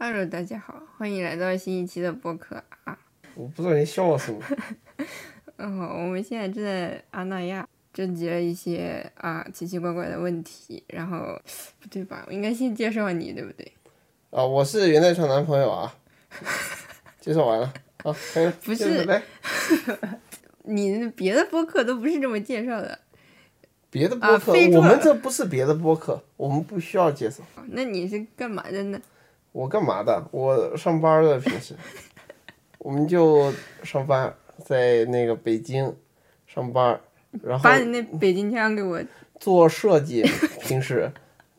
[0.00, 2.96] Hello，大家好，欢迎来到新一期的播客啊。
[3.34, 4.40] 我不知道你笑什么。
[5.58, 11.36] 嗯，我们现在正在阿那亚征集了一些啊奇奇怪怪的问题，然后
[11.80, 12.24] 不对吧？
[12.28, 13.72] 我应该先介绍你，对不对？
[14.30, 15.92] 啊，我是袁代川男朋友啊。
[17.20, 17.74] 介绍完了，
[18.04, 18.52] 啊，可以了。
[18.62, 19.20] 不是来，
[20.62, 22.96] 你别的播客都不是这么介绍的。
[23.90, 27.42] 别的播客，啊我们这不是别的播客，我们不需要介绍。
[27.70, 29.02] 那你是干嘛的呢？
[29.58, 30.24] 我干嘛的？
[30.30, 31.74] 我上班的，平时。
[32.78, 34.32] 我们就上班，
[34.64, 35.92] 在那个北京
[36.46, 37.00] 上班，
[37.42, 39.02] 然后把你那北京腔给我。
[39.40, 40.22] 做设计，
[40.60, 41.10] 平时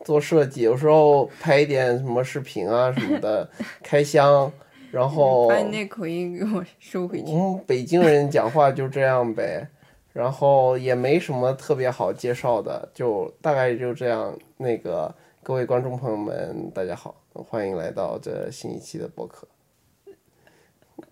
[0.05, 3.49] 做设计，有时候拍一点什么视频啊什么的，
[3.83, 4.49] 开箱，
[4.91, 7.33] 然后把你那口音给我收回去。
[7.33, 9.67] 我们北京人讲话就这样呗，
[10.13, 14.33] 然后也没什么特别好介绍的，就大概就这样。
[14.55, 19.47] 那个各位观众朋友们，大家好，欢迎来到这新一期的播客。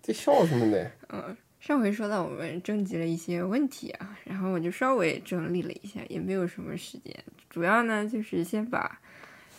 [0.02, 0.90] 这笑什么呢？
[1.08, 7.12] 嗯上回说到我们征集了一些问题啊，然后我就稍微整理了一下，也没有什么时间，
[7.50, 9.00] 主要呢就是先把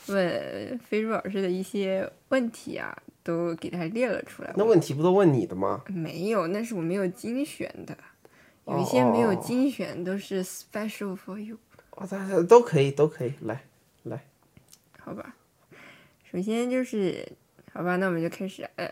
[0.08, 4.54] 问飞猪老师的一些问题啊都给他列了出来。
[4.56, 5.84] 那问题不都问你的吗？
[5.88, 7.96] 没有，那是我没有精选的，
[8.66, 11.58] 有一些没有哦精选都是 special for you，
[11.92, 13.62] 哦，大家都可以，都可以，来
[14.04, 14.24] 来，
[15.00, 15.36] 好吧？
[16.32, 17.28] 首先就是，
[17.74, 18.88] 好吧，那我们就开始，呃，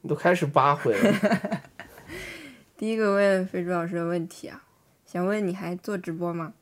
[0.00, 1.62] 你都开始八回了。
[2.78, 4.62] 第一个问飞猪老师的问题啊，
[5.04, 6.54] 想问你还做直播吗？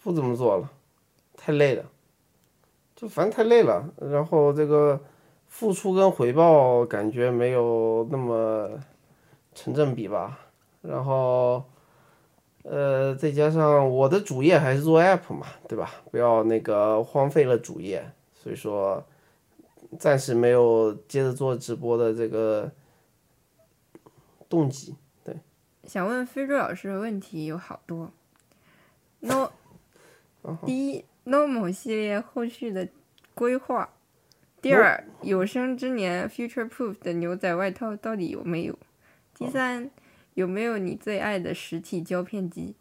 [0.00, 0.70] 不怎么做了，
[1.36, 1.84] 太累了，
[2.94, 3.92] 就反正太累了。
[4.00, 5.02] 然后这个
[5.48, 8.80] 付出跟回报感觉没有那么
[9.56, 10.38] 成正比吧。
[10.82, 11.64] 然后，
[12.62, 15.90] 呃，再加上我的主业还是做 app 嘛，对吧？
[16.12, 18.08] 不要那个荒废了主业，
[18.42, 19.06] 所以说
[19.98, 22.72] 暂时没有接着做直播的这个
[24.48, 24.96] 动机。
[25.22, 25.36] 对
[25.84, 28.10] 想问非洲老师的问题有好多。
[29.20, 29.50] No，
[30.64, 32.88] 第一，Normal 系列后续的
[33.34, 33.90] 规划。
[34.62, 38.78] 第二，有生之年 Future Proof 的牛仔外套到底有没有？
[39.34, 39.90] 第三，
[40.32, 42.74] 有没有你最爱的实体胶片机？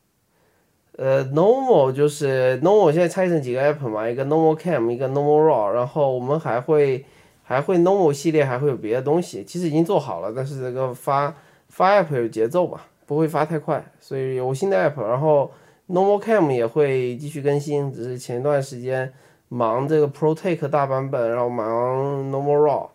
[1.01, 7.05] 呃，normal 就是 normal，现在拆成几个 app 嘛，一个 normal cam，一个 normal raw，然后我们还会
[7.41, 11.33] 还会 normal 系列还会有别的东西，其实已经做好了，但是这个发
[11.69, 15.49] 发 app 有节奏吧，不会发太快，所以有新的 app，然后
[15.87, 19.09] normal cam 也会继续更新，只是前段时间
[19.47, 22.89] 忙这个 pro take 大版本，然后忙 normal raw，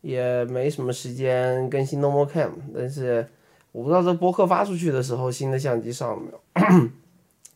[0.00, 3.28] 也没什么时间更新 normal cam，但是
[3.72, 6.88] 我不知道这播客发出去的时候新的相机上了没有。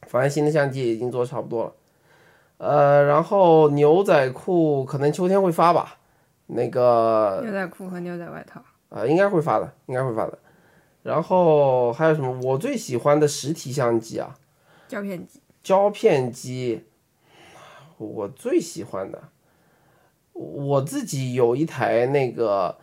[0.06, 1.72] 反正新的相机已经做差不多了，
[2.58, 5.98] 呃，然后牛仔裤可能秋天会发吧，
[6.46, 8.62] 那个牛仔裤和牛仔外套。
[8.88, 10.38] 呃应该会发的，应该会发的。
[11.02, 12.40] 然后还有什么？
[12.44, 14.34] 我最喜欢的实体相机啊，
[14.86, 15.40] 胶片机。
[15.62, 16.84] 胶片机，
[17.98, 19.20] 我最喜欢的，
[20.32, 22.78] 我自己有一台那个，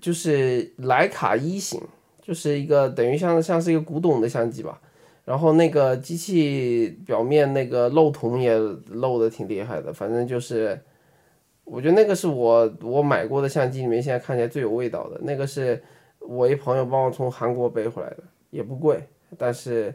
[0.00, 1.80] 就是徕卡一型，
[2.22, 4.80] 就是一个等于像像是一个古董的相机吧。
[5.26, 8.56] 然后那个机器表面那个漏铜也
[8.90, 10.80] 漏的挺厉害的，反正就是，
[11.64, 15.20] 我觉得那个是我我买过的相机里面现在看起来最有味道的。
[15.24, 15.82] 那个是
[16.20, 19.02] 我一朋友帮我从韩国背回来的，也不贵，
[19.36, 19.92] 但是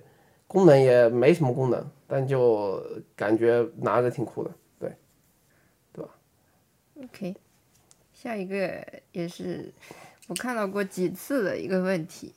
[0.48, 4.52] 功能也没什么功能，但就感觉拿着挺酷的。
[4.78, 4.94] 对，
[5.94, 6.12] 对吧
[7.06, 7.34] OK，
[8.12, 9.74] 下一个也是
[10.28, 12.34] 我看到过几次的一个问题。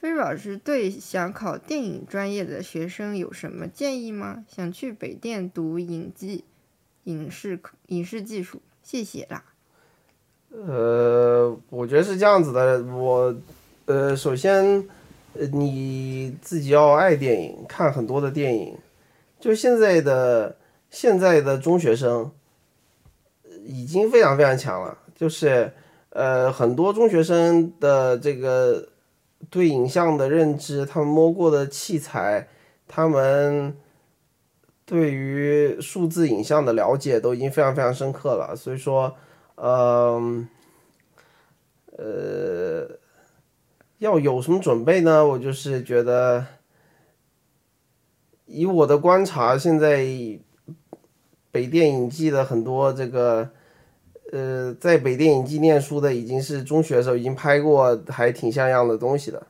[0.00, 4.44] 飞老师对想考电影专业的学生有什么建议吗？
[4.46, 6.44] 想去北电读影技、
[7.02, 9.42] 影视影视技术，谢谢啦。
[10.50, 13.34] 呃，我觉得是这样子的，我
[13.86, 14.88] 呃，首先
[15.34, 18.78] 呃你自己要爱电影，看很多的电影。
[19.40, 20.56] 就现在的
[20.90, 22.30] 现在的中学生
[23.64, 25.72] 已经非常非常强了，就是
[26.10, 28.88] 呃很多中学生的这个
[29.50, 32.48] 对影像的认知，他们摸过的器材，
[32.86, 33.76] 他们
[34.84, 39.16] 对于数字影像的了解都已经非常非常深刻了，所以说。
[39.60, 40.48] 嗯，
[41.96, 42.88] 呃，
[43.98, 45.26] 要有什么准备呢？
[45.26, 46.46] 我就是觉得，
[48.46, 50.06] 以我的观察，现在
[51.50, 53.50] 北电影季的很多这个，
[54.32, 59.46] 呃，在北电影技念书的已经是中学的时候已经拍过还挺像样的东西的，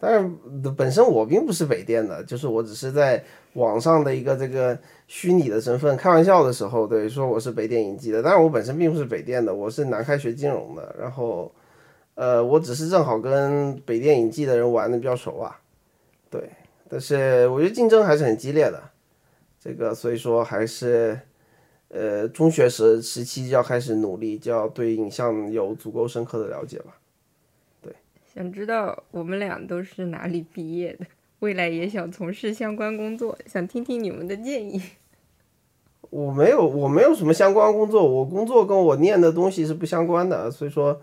[0.00, 0.30] 但是，
[0.76, 3.22] 本身我并不是北电的，就是我只是在
[3.54, 8.22] 网上的一个这个虚拟的身份，开玩笑的时候，对说我是北电影技的。
[8.22, 10.94] 但是，我本身并不是北电的，我是南开学金融的。
[10.98, 11.50] 然后，
[12.14, 15.58] 呃，我只是正好跟北电影技的人玩的比较熟啊。
[16.28, 16.50] 对，
[16.88, 18.82] 但是我觉得竞争还是很激烈的。
[19.58, 21.18] 这个，所以说还是，
[21.96, 26.98] 呃，中学时时期就要开始努力，就要对影像有足够深刻的了解吧。
[27.80, 27.90] 对
[28.34, 31.06] 想知道我们俩都是哪里毕业的，
[31.38, 34.82] 未来也想从事相关工作，想听听你们的建议。
[36.10, 41.00] 我没有，我没有什么相关工作，我工作跟我念的东西是不相关的，所以说，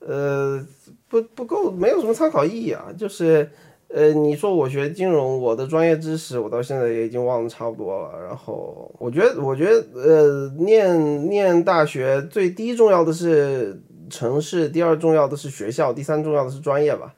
[0.00, 0.64] 呃，
[1.08, 2.92] 不不够，没有什么参考意义啊。
[2.96, 3.50] 就是，
[3.88, 8.22] 呃，你说我学金融，我的专业知识我到现在也已经忘得差不多了。
[8.26, 13.82] 然后，我觉得，我觉得，呃，念念大学最第一重要的是。
[14.08, 17.12] 城市第二重要的是学校，第三重要的是专业吧。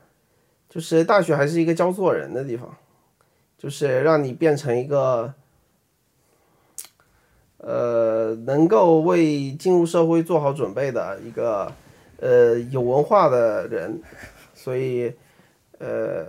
[0.71, 2.75] 就是大学还是一个教做人的地方，
[3.59, 5.35] 就是让你变成一个，
[7.59, 11.71] 呃，能够为进入社会做好准备的一个，
[12.21, 14.01] 呃，有文化的人。
[14.55, 15.13] 所以，
[15.77, 16.25] 呃，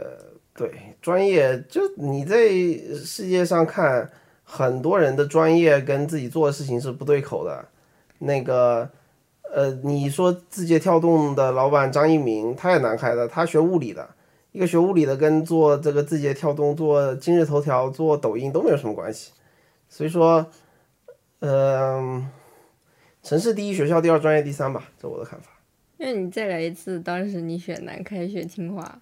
[0.60, 2.50] 对，专业就你在
[3.06, 4.12] 世界上看，
[4.44, 7.66] 很多人的专业跟自己做的事情是不对口的，
[8.18, 8.90] 那个。
[9.52, 14.08] 呃，你说字节跳动的老板张一鸣，他也南开的，他学物理的，
[14.52, 19.32] 一个学物理的跟做这个字节跳动、做今日头条、做抖音都没有什么关系。
[19.90, 20.46] 所以说，
[21.40, 22.30] 嗯，
[23.24, 25.50] 城市第一，学校第二，专业第三吧，这我的看法。
[25.98, 29.02] 那你再来一次，当时你选南开，选清华。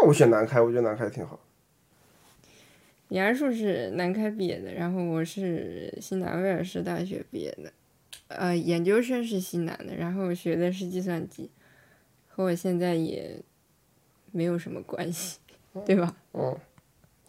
[0.00, 1.38] 那我选南开，我觉得南开挺好。
[3.08, 7.70] 杨树是南开毕业的，然后我是西南威尔士大学毕业的。
[8.28, 11.50] 呃，研究生是西南的，然后学的是计算机，
[12.28, 13.42] 和我现在也
[14.30, 15.38] 没有什么关系，
[15.84, 16.16] 对吧？
[16.32, 16.56] 嗯。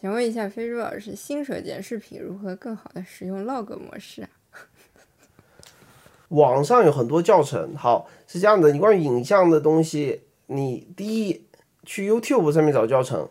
[0.01, 4.29] 想问一下飞猪老师，新手剪视频如何更好的使用 log 模式啊？
[6.29, 11.45] 网上有很多教程，好，是这样的，你关于影像的东西，你第一
[11.83, 13.30] 去 YouTube 上面找教程，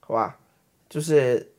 [0.00, 0.38] 好吧？
[0.88, 1.50] 就是。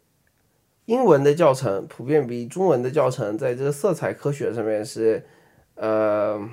[0.87, 5.25] 英文的教程普遍比中文的教程在这个色彩科学上面是，
[5.73, 6.47] 呃，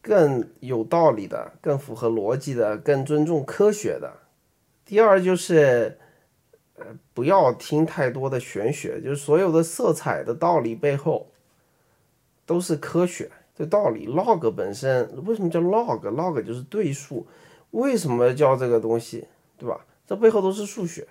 [0.00, 4.10] 更有道理的，更符合逻辑的，更尊重科学的。
[4.86, 5.98] 第二就是，
[6.76, 11.30] 呃，不要听太多的玄学，就是所有的色彩的道理背后
[12.46, 14.08] 都是科学的道理。
[14.08, 17.26] log 本身为什么叫 log？log 就是对数，
[17.74, 19.26] 为什么叫这个东西，
[19.58, 19.84] 对吧？
[20.06, 21.06] 这背后都是数学，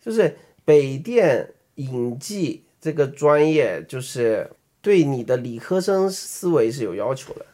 [0.00, 1.52] 就是北电。
[1.76, 4.50] 影技这个专业就是
[4.82, 7.46] 对你的理科生思维是有要求的，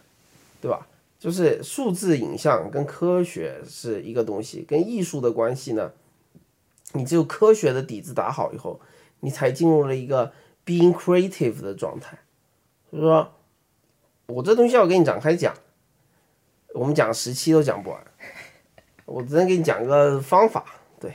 [0.60, 0.88] 对吧？
[1.20, 5.92] 就是数字影像跟科学是一个东西，跟艺术的关系呢，
[6.94, 8.80] 你只有科学的底子打好以后，
[9.20, 10.32] 你才进入了一个
[10.66, 12.18] being creative 的状态。
[12.90, 13.32] 所以说，
[14.26, 15.54] 我这东西要给你展开讲，
[16.74, 18.04] 我们讲十期都讲不完，
[19.08, 20.64] 我只能给你讲个方法，
[21.00, 21.14] 对，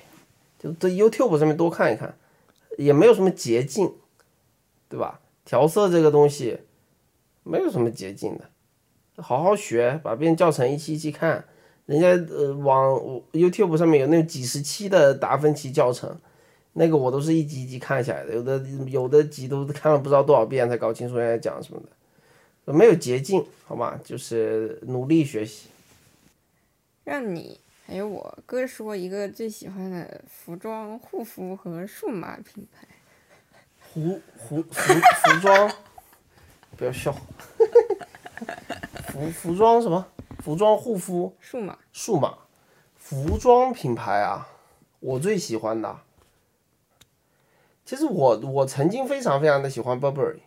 [0.60, 2.16] 就在 YouTube 上面多看一看。
[2.76, 3.94] 也没有什么捷径，
[4.90, 5.20] 对吧？
[5.46, 6.58] 调色这个东西
[7.44, 8.50] 没有什么捷径的，
[9.22, 11.46] 好好学，把别人教程一期一期看，
[11.86, 13.00] 人家呃网
[13.32, 16.20] YouTube 上面有那几十期的达芬奇教程，
[16.74, 18.58] 那个我都是一集一集看下来的，有的
[18.88, 21.80] 有的集都看了不知道多少遍才搞清楚人家讲什么
[22.66, 24.00] 的，没有捷径，好吗？
[24.04, 25.68] 就是努力学习。
[27.04, 27.60] 让你。
[27.86, 32.88] 还有我哥说一个最喜欢的服装、护肤和数码品牌。
[33.80, 35.72] 服服服服装，
[36.78, 37.14] 不要笑。
[39.10, 40.08] 服服装什么？
[40.40, 41.36] 服装护肤。
[41.40, 41.78] 数码。
[41.92, 42.38] 数码。
[42.96, 44.48] 服装品牌啊，
[45.02, 46.00] 我最喜欢的。
[47.86, 50.40] 其实我我曾经非常非常的喜欢 Burberry，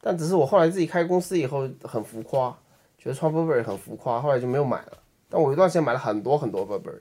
[0.00, 2.56] 但只是我后来自己开公司以后很浮夸，
[2.96, 4.98] 觉得穿 Burberry 很浮夸，后来就没有买了。
[5.28, 7.00] 但我一段时间买了很多很多 Burberry，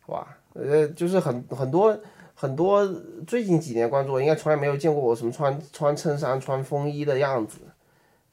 [0.00, 1.98] 好吧，呃，就是很很多
[2.34, 2.86] 很多，
[3.26, 7.60] 最近几年关注我，应该从来没有见过我什么穿穿衬衫、穿风衣的样子，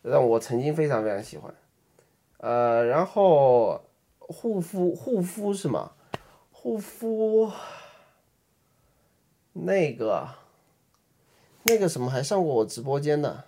[0.02, 1.54] 让我曾经非常非常喜欢。
[2.38, 3.82] 呃，然后
[4.20, 5.92] 护肤护肤是吗？
[6.52, 7.52] 护肤
[9.54, 10.28] 那个
[11.64, 13.46] 那个什么还上过我直播间的？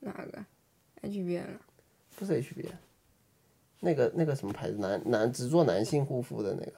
[0.00, 0.44] 哪个
[1.02, 1.58] ？HBN？
[2.16, 2.72] 不是 HBN。
[3.84, 6.72] 那个那个什么牌子，男男只做男性护肤的那个，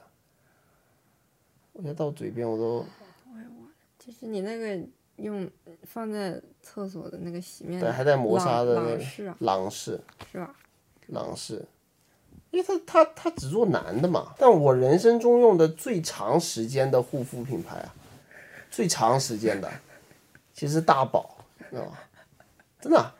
[1.73, 2.85] 我现在到嘴边我都。
[3.31, 4.77] 我也忘了，就是你那个
[5.15, 5.49] 用
[5.83, 7.79] 放在厕所的那个洗面。
[7.79, 8.97] 对，还带磨砂的那个。
[8.97, 9.33] 朗仕。
[9.39, 10.01] 朗仕。
[10.31, 10.55] 是吧？
[11.07, 11.65] 朗仕。
[12.51, 14.33] 因为他他他只做男的嘛。
[14.37, 17.95] 但我人生中用的最长时间的护肤品牌啊，
[18.69, 19.71] 最长时间的，
[20.53, 21.37] 其实大宝，
[21.69, 21.97] 知道吗？
[22.79, 23.13] 真的，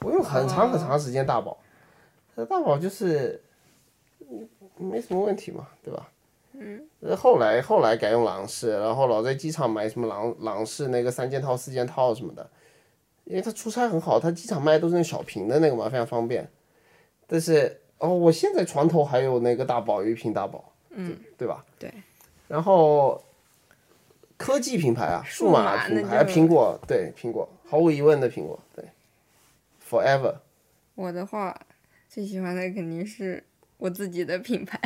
[0.00, 1.58] 我用很长很长时间大宝，
[2.34, 3.40] 那大宝就是
[4.20, 6.08] 嗯没什么问题嘛，对吧？
[6.54, 6.86] 嗯。
[7.16, 12.48] 后来后来改用朗仕，然后老在机场买什么朗朗仕那个三件套、四件套什么的，
[13.24, 16.48] 因为他出差很好，他机场卖都是那小瓶的那个嘛，非常方便。
[17.26, 21.64] 但是哦，我现在床头还有那个大宝，有一瓶大宝，嗯，对吧？
[21.78, 21.92] 对。
[22.48, 23.22] 然后
[24.36, 28.84] 科技品牌啊，数码品牌，苹果，对苹果，毫无疑问的苹果，对
[29.88, 30.34] ，Forever。
[30.94, 31.58] 我的话，
[32.12, 33.42] 最喜欢的肯定是
[33.78, 34.78] 我自己的品牌。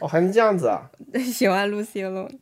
[0.00, 0.90] 哦，还能这样子啊？
[1.32, 2.36] 喜欢 Lucy Alone，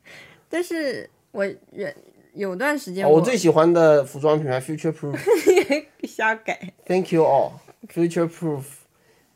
[0.49, 1.87] 但是我有
[2.33, 5.19] 有段时间哦我最喜欢的服装品牌 Future Proof。
[6.09, 6.73] 瞎改。
[6.87, 7.53] Thank you all,
[7.93, 8.63] Future Proof，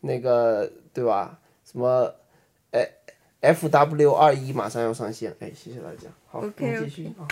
[0.00, 1.38] 那个对吧？
[1.70, 2.14] 什么，
[2.70, 2.88] 哎
[3.42, 6.08] ，F W 二一马上要上线，哎，谢谢大家。
[6.26, 7.12] 好 OK，我们继续。
[7.18, 7.28] 啊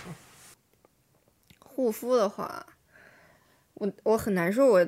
[1.59, 2.67] 护肤的话，
[3.75, 4.87] 我我很难说我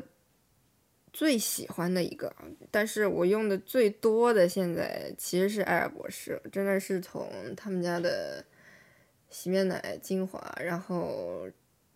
[1.12, 2.34] 最喜欢的一个，
[2.70, 8.44] 但是我用的最多的现在其实是瑷尔博士，真的是从他们家的
[9.28, 11.46] 洗面奶、精华，然后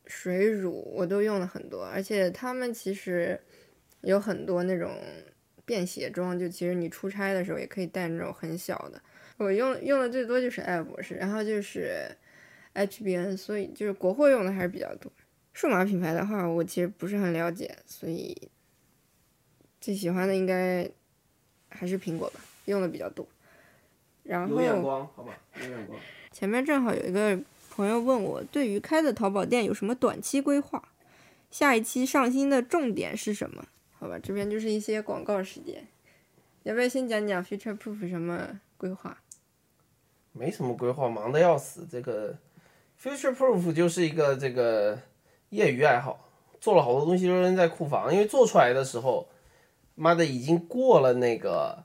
[0.06, 3.40] 水乳我都用了很多，而且他们其实
[4.02, 4.90] 有很多那种
[5.64, 9.00] 便携装，就其实你出差的时候也可以带那种很小的。
[9.38, 12.06] 我用用的最多就是瑷尔博士，然后就是
[12.75, 15.11] HBN，所以就是国货用的还是比较多。
[15.52, 18.50] 数码品牌的话，我其实不是很了解，所以
[19.87, 20.90] 最喜欢的应该
[21.69, 23.25] 还是苹果吧，用的比较多。
[24.25, 25.97] 然有眼后光，好吧，有眼光。
[26.33, 27.38] 前面正好有一个
[27.71, 30.83] 朋友问我，对于开的淘宝店有什么短期规划？
[31.52, 33.64] 下一期上新的重点是什么？
[33.97, 35.87] 好吧，这边就是一些广告时间，
[36.64, 39.16] 要不要先讲讲 Future Proof 什么规划？
[40.33, 41.87] 没什么规划，忙的要死。
[41.88, 42.37] 这个
[43.00, 44.99] Future Proof 就是一个这个
[45.50, 46.28] 业余爱好，
[46.61, 49.28] 做了好多东西都扔在库房，因为做出来的时候，
[49.97, 51.83] 妈的已经过了那个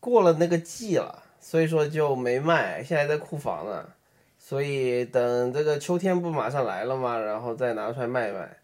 [0.00, 3.84] 过了那个季了，所以说就没卖，现在在库房呢。
[4.36, 8.56] 所以等这个秋天不马上来了嘛，然后再拿出来卖卖。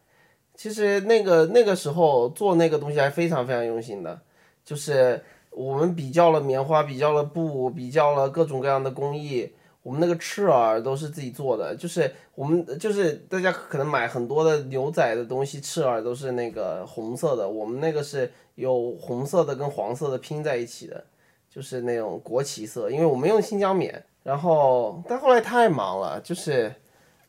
[0.54, 4.18] 其实那个那个时候做那个东西还非常非常用心的，
[4.64, 9.52] 就是我们比较了棉花，比较了布，比较了各种各样的工艺。
[9.86, 21.04] 我们那个赤耳都是自己做的，就是我们就是大家可能买很多的牛仔的东西，赤耳都是那个红色的，我们那个是有红色的跟黄色的拼在一起的，
[21.48, 24.04] 就是那种国旗色，因为我们用新疆棉。
[24.24, 26.74] 然后但后来太忙了，就是，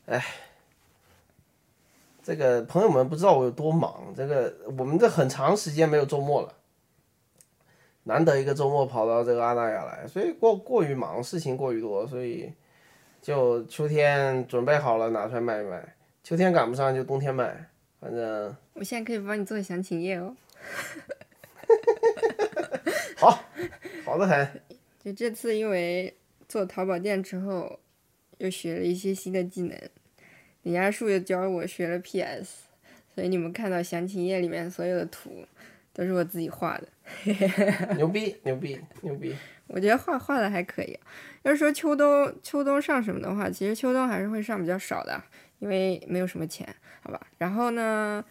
[0.06, 0.20] 哎，
[2.24, 6.52] 这个朋友们不知道我有多忙，这个我们这很长时间没有周末了。
[8.08, 12.50] 难得一个周末跑到这个阿那亚来，所以过过于忙，事情过于多，所以
[13.20, 17.68] 就秋天准备好了拿出来卖一卖，秋天赶不上就冬天卖，
[18.00, 20.34] 反正我现在可以帮你做详情页哦。
[23.18, 23.44] 好，
[24.06, 24.62] 好的很。
[25.04, 26.16] 就这次因为
[26.48, 27.78] 做淘宝店之后，
[28.38, 29.78] 又学了一些新的技能，
[30.62, 32.68] 李佳树又教我学了 PS，
[33.14, 35.44] 所以你们看到详情页里面所有的图
[35.98, 36.88] 都是我自己画的。
[37.96, 39.34] 牛逼牛逼牛逼！
[39.66, 40.96] 我觉得画画的还可以。
[41.42, 45.20] 要是说秋冬秋冬上什么的话，其实秋冬还是会上比较少的，
[45.58, 47.20] 因为没有什么钱，好吧。
[47.38, 48.24] 然后呢，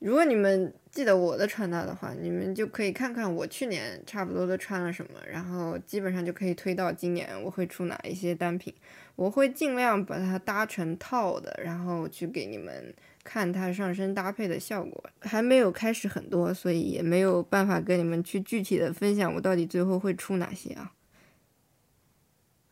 [0.00, 8.74] 如果你们记得我的穿搭的话，你们就可以看看我去年差不多都穿了什么，然后基本上就可以推到今年我会出哪一些单品。
[9.16, 12.92] 我会尽量把它搭成套的，然后去给你们
[13.22, 15.04] 看它上身搭配的效果。
[15.20, 20.92] 还没有开始很多，所以也没有办法跟你们去具体的分享我到底最后会出哪些啊。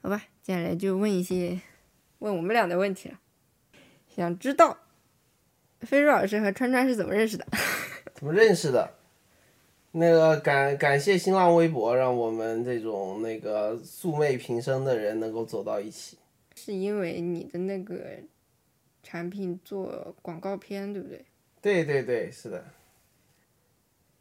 [0.02, 1.60] 好吧，接下来就问一些
[2.18, 3.20] 问我们俩的问题了。
[4.08, 4.76] 想知道
[5.80, 7.46] 飞猪老师和川川是怎么认识的？
[8.14, 8.94] 怎么认识的？
[9.92, 16.18] 那个感感谢新浪微博，让我们这种那个素昧平生的人能够走到一起。
[16.64, 18.18] 是因为你的那个
[19.02, 21.24] 产品做广告片，对不对？
[21.60, 22.64] 对对对，是的。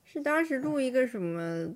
[0.03, 1.71] 是当时录一个什么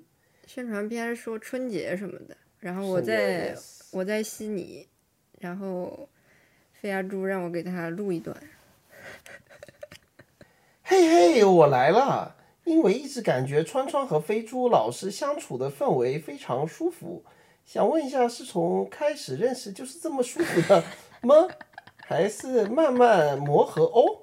[0.48, 3.56] 宣传片，说春节什么的，然后我在
[3.92, 4.88] 我在悉尼，
[5.40, 6.10] 然后
[6.74, 8.36] 飞鸭猪让我给他录一段。
[10.82, 12.36] 嘿嘿，我来了！
[12.64, 17.24] 因为一直感觉川川和飞猪老师相处的氛围非常舒服，
[17.66, 20.84] 想问一下，是从开始认识就是这么舒服的
[21.22, 21.48] 吗？
[21.98, 24.22] 还是慢慢磨合哦？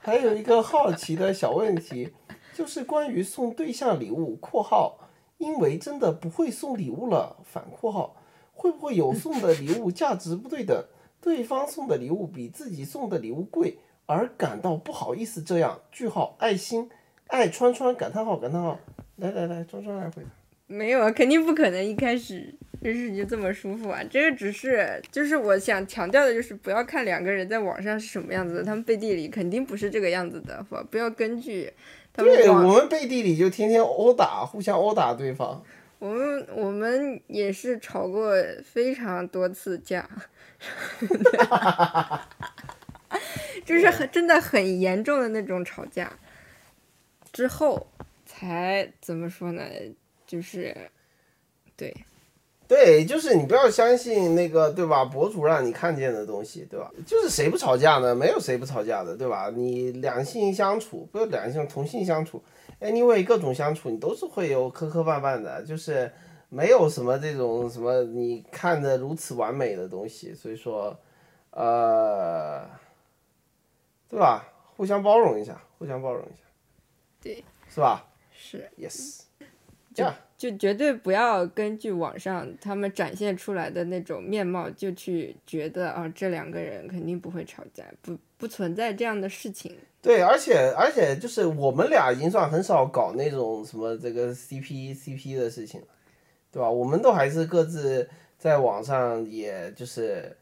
[0.00, 2.14] 还有一个好奇的小问题，
[2.54, 4.98] 就是关于送对象礼物（括号
[5.36, 7.36] 因为真的不会送礼物了。
[7.44, 8.16] 反括号
[8.52, 10.84] 会不会有送的礼物价值不对等，
[11.20, 15.78] 对方送的礼物比自己送的礼物贵，而感到不好意思这样？
[15.92, 16.90] 句号爱心
[17.26, 18.78] 爱川川感叹号感叹号，
[19.16, 20.41] 来来来，川川来回答。
[20.66, 24.02] 没有啊，肯定不可能一开始认识你就这么舒服啊！
[24.10, 31.72] 这个只是，就是我想强调的，就是不要看两个人在网上是什么样子的，他们背地里肯定不是这个样子的，不不要根据
[32.12, 35.62] 他们对，我们背地里就天天殴打，互相殴打对方。
[35.98, 40.08] 我们我们也是吵过非常多次架，
[43.64, 46.12] 就是很真的很严重的那种吵架，
[47.32, 47.86] 之后
[48.26, 49.62] 才怎么说呢？
[50.32, 50.74] 就是
[51.76, 51.94] 对，
[52.66, 55.04] 对，就是你不要相信那个，对吧？
[55.04, 56.90] 博主让你看见的东西，对吧？
[57.06, 58.14] 就是谁不吵架呢？
[58.14, 59.50] 没有谁不吵架的，对吧？
[59.54, 62.42] 你两性相处，不是两性同性相处
[62.80, 66.10] ，anyway 各种相处，你都是会有磕磕绊绊的，就是
[66.48, 70.98] 没有什么这种什么你看的如此完美的东西，所以说，
[71.50, 72.66] 呃，
[74.08, 74.48] 对吧？
[74.76, 76.44] 互相包容一下，互相包容一下，
[77.20, 78.70] 对，是吧是。
[78.78, 79.21] ？Yes，
[79.94, 80.04] 就
[80.36, 89.76] 就绝对不要根据网上他们展现出来的那种面貌，就去觉得啊，这两个人肯定不会吵架，不不存在这样的事情。
[90.00, 95.86] 对，而且而且就是我们俩已经算很少搞那种什么这个 CP CP 的事情了，
[96.50, 96.68] 对吧？
[96.68, 100.36] 我们都还是各自在网上，也就是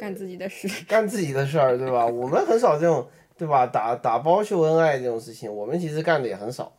[0.00, 0.66] 干自己的事。
[0.88, 2.06] 干自己的事儿，对吧？
[2.06, 3.06] 我们很少这种，
[3.36, 3.66] 对吧？
[3.66, 6.73] 打打包秀恩爱这种事情，我们其实干的也很少。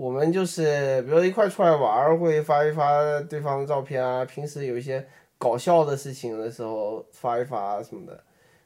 [0.00, 8.18] 我们就是，比如一块出来玩儿，会发一发对方的照片啊，平时有一些搞笑的事情的时候发一发什么的。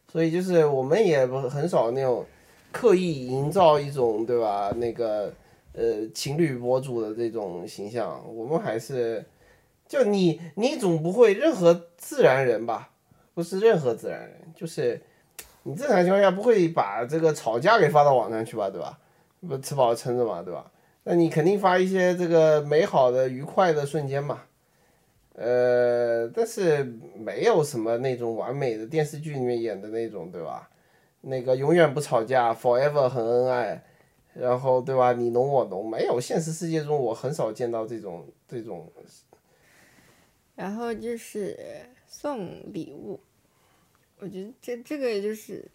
[0.06, 2.24] 所以就是我们也不很少那种
[2.70, 5.32] 刻意营造一种对吧那个
[5.72, 9.24] 呃情侣博主的这种形象，我们还是
[9.88, 12.90] 就你你总不会任何自然人吧？
[13.34, 15.02] 不是任何自然人，就是
[15.64, 18.96] 你正常情况下不会把这个吵架给发到网上去吧，对吧？
[19.40, 20.70] 不吃饱撑着嘛，对吧？
[21.04, 24.42] 那你肯定发一些这个美好的、愉快的瞬间嘛。
[25.34, 26.84] 呃，但是
[27.16, 30.70] 没有什么那种完美的电视剧里面演的那种，对吧？
[31.22, 33.82] 那个永远不吵架，forever 很恩爱，
[34.34, 35.12] 然后对吧？
[35.12, 38.92] 你侬我侬，没有现实世界中我很少见到这种这种
[40.54, 41.58] 然后就是
[42.06, 43.18] 送礼物，
[44.20, 45.68] 我觉得这这个也就是，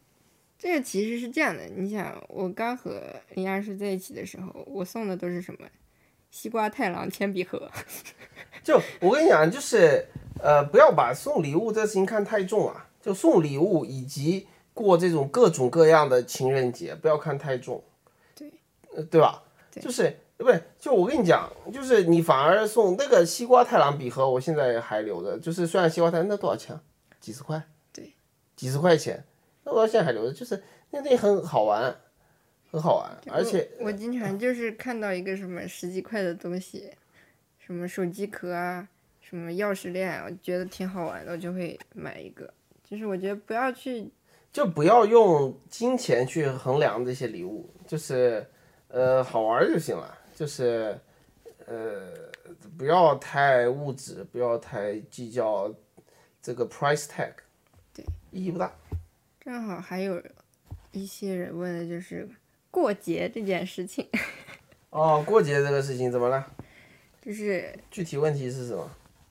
[0.60, 1.64] 这个其实是这样的。
[1.68, 3.02] 你想，我刚和
[3.34, 5.66] 林亚叔在一起的时候，我送的都是什么？
[6.30, 7.72] 西瓜太郎铅笔盒。
[8.62, 10.06] 就我跟你讲，就是
[10.44, 12.88] 呃，不要把送礼物这事情看太重啊。
[13.02, 17.82] 就送礼物以及过这种各种各样的情人节，不要看太重。
[18.36, 18.52] 对，
[18.94, 19.42] 呃，对吧？
[19.72, 20.62] 对就是不是？
[20.78, 25.40] 就我跟你讲，就是你反而送那个西瓜太郎笔盒，我现在还留着。
[25.40, 26.82] 就是虽然西瓜太郎那多少钱啊？
[27.22, 27.64] 几十块？
[27.94, 28.14] 对，
[28.58, 29.24] 几十块钱，
[29.70, 30.34] 那我到现在还留着。
[30.34, 31.96] 就是那那很好玩，
[32.72, 36.92] 很好玩，而且我我经常就是看到一个什么十几块的东西，
[37.60, 38.88] 什么手机壳啊，
[39.22, 42.52] 什么钥匙链啊，我觉得挺好玩的，我就会买一个。
[42.84, 44.10] 就是我觉得不要去
[44.52, 48.44] 就不要用金钱去衡量这些礼物，就是
[48.88, 51.00] 呃好玩就行了，就是
[51.68, 52.12] 呃
[52.76, 55.72] 不要太物质，不要太计较
[56.42, 57.34] 这个 price tag，
[57.94, 58.74] 对，意义不大。
[59.50, 60.22] 正好还有
[60.92, 62.30] 一些人问的就是
[62.70, 64.08] 过节这件事情，
[64.92, 66.54] 哦，过节这个事情怎么了？
[67.20, 68.88] 就是具体问题是什么？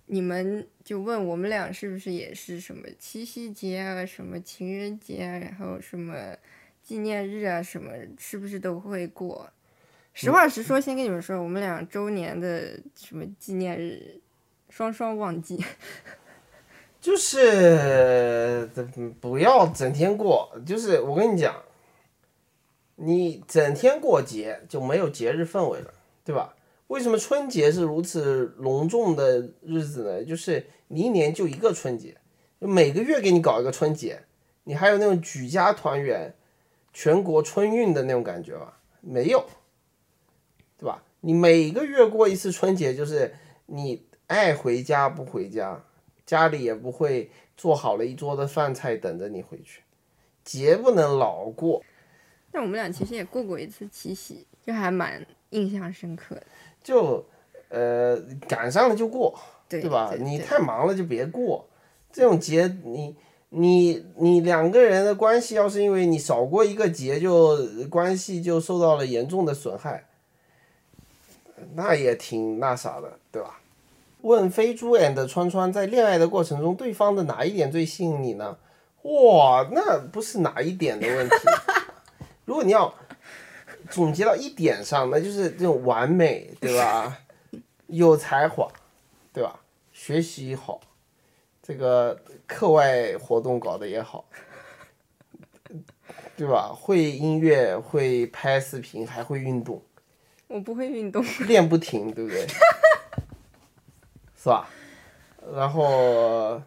[0.06, 6.36] 你们就问我们俩是不是也是什么七夕节啊，什么情人节啊，然后什么
[6.82, 9.48] 纪念日啊，什么是不是都会过？
[10.14, 14.20] 实话实说，先跟你们说，我们俩周年的什么纪念日，
[14.68, 15.64] 双双忘记。
[17.00, 18.68] 就是
[19.20, 21.62] 不要整天过，就是我跟你讲，
[22.96, 26.54] 你整天过节就没有节日氛围了，对吧？
[26.88, 30.24] 为什么春节是如此隆重的日子呢？
[30.24, 32.16] 就是你一年就一个春节，
[32.58, 34.22] 每个月给你搞一个春节，
[34.64, 36.34] 你还有那种举家团圆、
[36.92, 38.80] 全国春运的那种感觉吧？
[39.00, 39.44] 没有，
[40.78, 41.04] 对吧？
[41.20, 43.34] 你每个月过一次春节，就是
[43.66, 45.84] 你爱回家不回家，
[46.28, 49.80] 家里也不会做好了一桌的饭菜等着你回去。
[50.44, 51.82] 节不能老过，
[52.52, 56.42] 那我们俩其实也过过一次七夕，就还蛮印象深刻的。
[56.84, 57.24] 就
[57.70, 59.34] 呃赶上了就过，
[59.70, 60.10] 对对吧？
[60.10, 61.66] 对对你太忙了就别过
[62.12, 63.16] 这种节，你
[63.48, 67.56] 你你两个人的关系要是因为你少过一个节就
[67.88, 70.06] 关系就受到了严重的损害，
[71.74, 73.18] 那也挺那啥的？
[74.22, 78.56] 问飞猪 and 川川在恋爱的过程中，对方的哪一点最吸引你呢？
[79.02, 81.34] 哇，那不是哪一点的问题。
[82.44, 82.92] 如果你要
[83.88, 87.18] 总结到一点上，那就是这种完美，对吧？
[87.86, 88.68] 有才华，
[89.32, 89.60] 对吧？
[89.92, 90.80] 学习好，
[91.62, 94.24] 这个课外活动搞得也好，
[96.36, 96.72] 对吧？
[96.74, 99.80] 会音乐，会拍视频，还会运动，
[100.48, 102.46] 我不会运动，练不停，对不对？
[104.48, 104.66] 是吧？
[105.52, 106.62] 然后，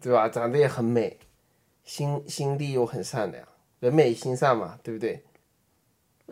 [0.00, 0.28] 对吧？
[0.28, 1.18] 长得也很美，
[1.82, 3.44] 心心地又很善良，
[3.80, 5.24] 人美心善嘛，对不对？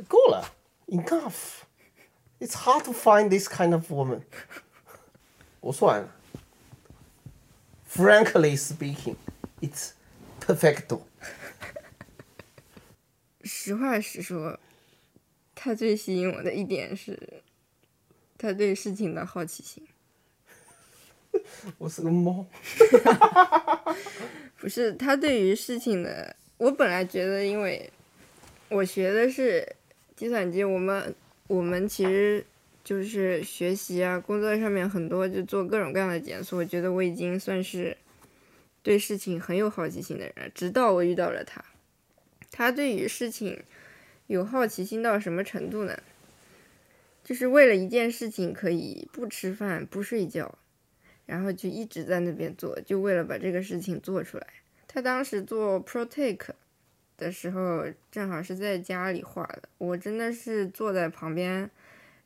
[0.06, 0.52] 够了
[0.86, 1.62] ，enough。
[2.38, 4.22] It's hard to find this kind of woman。
[5.58, 6.16] 我说完了。
[7.90, 9.16] Frankly speaking,
[9.60, 9.90] it's
[10.40, 11.00] perfecto。
[13.42, 14.60] 实话实说，
[15.56, 17.42] 他最吸引我的一点是，
[18.40, 19.86] 他对事情的好奇心。
[21.76, 22.46] 我是个猫。
[24.56, 27.90] 不是他对于事情的，我本来觉得，因为
[28.70, 29.76] 我学的是
[30.16, 31.14] 计算机，我们
[31.48, 32.44] 我们其实
[32.82, 36.58] 就是学习啊，工作上面很多就做各种各样的检索。
[36.58, 37.96] 我觉得我已经算是
[38.82, 41.62] 对事情很有好奇心的人，直到我遇到了他。
[42.50, 43.62] 他对于事情
[44.26, 45.98] 有好奇心到什么程度呢？
[47.30, 50.58] 就是为了一件事情可以不吃饭不睡觉，
[51.26, 54.44] 然后就一直在那边做，就为了把这个事情做出来。
[54.88, 56.48] 他当时做 ProTake
[57.16, 61.70] 的时候，正好是在家里画的，我真的是坐在旁边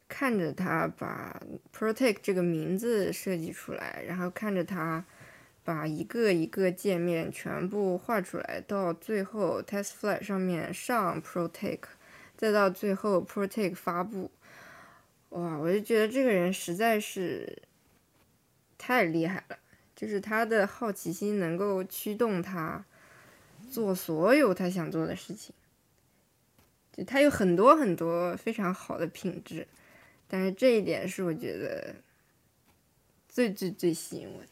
[0.09, 1.39] 看着他把
[1.77, 5.05] ProTake 这个名字设计出来，然后看着他。
[5.63, 11.89] 把一个一个界面全部画出来，到最后 TestFlight 上面上 ProTake，
[12.37, 14.31] 再到最后 ProTake 发布，
[15.35, 15.59] 哇！
[15.59, 17.61] 我就觉得这个人实在是
[18.79, 19.59] 太厉害了，
[19.97, 22.85] 就是他的好奇心能够驱动他
[23.69, 25.53] 做所有他想做的事情，
[26.97, 29.67] 就他有很多很多非常好的品质，
[30.29, 31.97] 但是这一点是我觉得
[33.29, 34.49] 最最最吸引我的。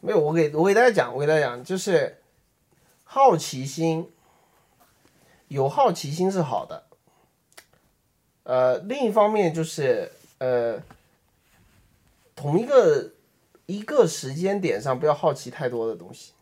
[0.00, 2.18] 没有，我给我给大家讲，我给大家讲，就是
[3.04, 4.10] 好奇心，
[5.48, 6.84] 有好奇心是好的。
[8.44, 10.80] 呃，另一方面就是呃，
[12.34, 13.12] 同一个
[13.66, 16.32] 一个时间点上不要好奇太多的东西。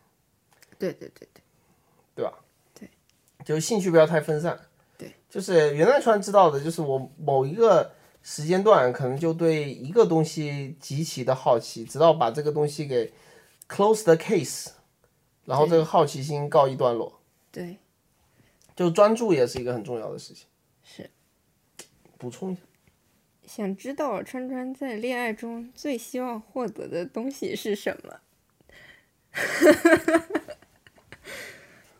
[0.78, 1.42] 对对对对，
[2.14, 2.32] 对吧？
[2.78, 2.88] 对，
[3.44, 4.58] 就是兴趣不要太分散。
[4.98, 13.12] 对，就是袁代川知道的，就是我某一个时间段可能就对一个东西极其的好奇，直到把这个东西给。
[13.66, 14.72] Close the case，
[15.46, 17.18] 然后这个好奇心告一段落。
[17.50, 17.78] 对，
[18.76, 20.46] 就专注也是一个很重要的事情。
[20.82, 21.10] 是。
[22.18, 22.60] 补充一下。
[23.46, 28.20] 想知道川川在恋爱中最希望获得的东西是什么？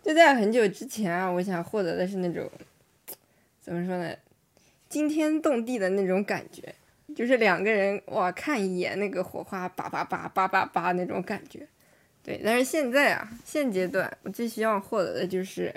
[0.03, 2.51] 就在很久之前啊，我想获得的是那种，
[3.61, 4.15] 怎么说呢，
[4.89, 6.75] 惊天动地的那种感觉。
[7.15, 11.69] 就是两个人哇，看一眼那个火花叭叭叭叭叭叭那种感觉，
[12.25, 12.41] 对。
[12.43, 15.73] 但是现在啊，现阶段我最希望获得的就是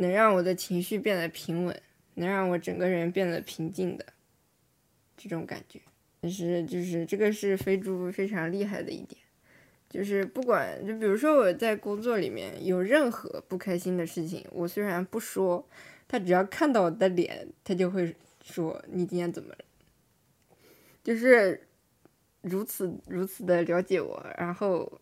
[0.00, 1.82] 能让我的情绪变得平稳，
[2.14, 4.04] 能让我整个人变得平静的
[5.16, 5.80] 这种感觉。
[6.20, 9.20] 但是就是这个是飞猪非常厉害的一点，
[9.88, 15.66] 就是不管就比如说我在工作里面有任何不开心的事情，我虽然不说，
[16.06, 18.14] 他只要看到我的脸，他就会。
[18.42, 19.58] 说你今天怎么了？
[21.04, 21.68] 就是
[22.40, 25.00] 如此如此的了解我，然后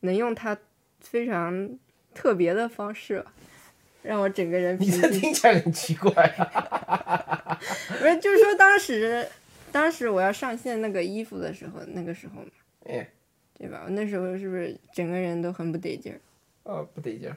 [0.00, 0.56] 能用他
[1.00, 1.76] 非常
[2.14, 3.26] 特别的方式，
[4.06, 4.76] 让我整个人。
[4.80, 6.10] 你这听起来很奇怪。
[7.88, 9.26] 不是，就是说当时，
[9.72, 12.48] 当时我要上线那个衣服的时候，那个时候嘛，
[12.84, 13.06] 哎，
[13.58, 13.82] 对吧？
[13.84, 16.20] 我那时候是不是整个人都很不得劲儿？
[16.62, 17.36] 哦，不得劲儿，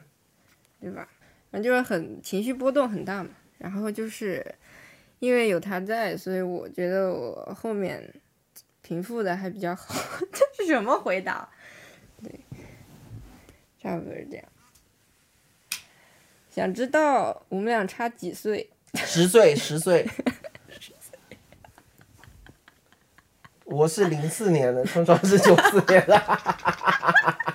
[0.80, 1.08] 对吧？
[1.50, 4.54] 反正就是很情绪波动很大嘛，然后就是。
[5.18, 8.02] 因为有他在，所以我觉得我后面
[8.80, 9.94] 平复的还比较好。
[10.32, 11.46] 这是什么回答？
[12.24, 12.40] 对，
[13.78, 14.46] 差不多是这样。
[16.60, 18.68] 想知道我们俩差几岁？
[18.92, 20.06] 十岁，十岁。
[23.64, 26.22] 我是零四年的，双双是九四年的。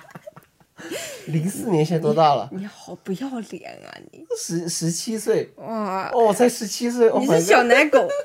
[1.26, 2.48] 零四年现在多大了？
[2.50, 4.26] 你好不要脸啊你！
[4.36, 5.52] 十十七岁。
[5.54, 6.10] 哇！
[6.12, 7.08] 哦，才十七岁。
[7.16, 8.08] 你是小奶狗。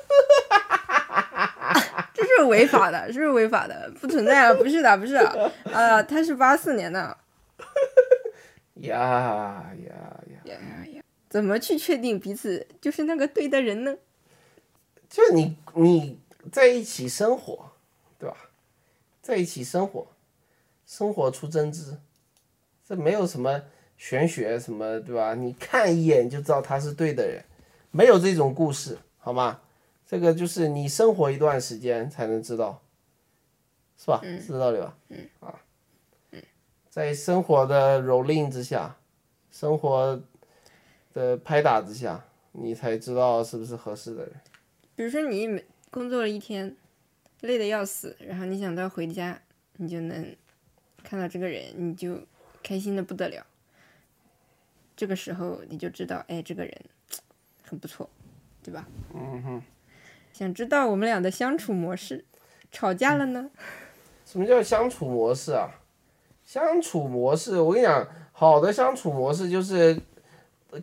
[2.12, 4.54] 这是违法的，是不是违法的，不存在啊！
[4.54, 7.16] 不是的，不是的，啊，他是八四年的。
[8.88, 10.20] 呀呀呀！
[10.44, 11.02] 呀呀！
[11.28, 13.96] 怎么去确定彼此就是那个对的人呢？
[15.08, 16.18] 就你你
[16.50, 17.72] 在一起生活，
[18.18, 18.36] 对吧？
[19.20, 20.08] 在一起生活，
[20.86, 21.96] 生活出真知，
[22.86, 23.62] 这没有什么
[23.96, 25.34] 玄学什么，对吧？
[25.34, 27.44] 你看一眼就知道他是对的人，
[27.90, 29.60] 没有这种故事，好吗？
[30.06, 32.82] 这个就是你生活一段时间才能知道，
[33.96, 34.20] 是吧？
[34.22, 34.96] 是这道理吧？
[35.08, 35.54] 嗯啊，
[36.92, 38.98] 在生活的蹂躏之下，
[39.50, 40.22] 生活
[41.14, 44.32] 的拍打之下，你才知道是不是合适的人。
[44.94, 46.76] 比如说你每工作了一天，
[47.40, 49.40] 累得要死，然后你想到回家，
[49.78, 50.36] 你就能
[51.02, 52.18] 看到这个人，你就
[52.62, 53.46] 开心的不得了。
[54.94, 56.78] 这个时候你就知道，哎，这个人
[57.62, 58.10] 很不错，
[58.62, 58.86] 对吧？
[59.14, 59.62] 嗯哼。
[60.34, 62.26] 想知道我们俩的相处模式，
[62.70, 63.50] 吵架了呢？
[64.26, 65.70] 什么叫相处模式啊？
[66.52, 69.98] 相处模式，我跟你讲，好的相处模式就是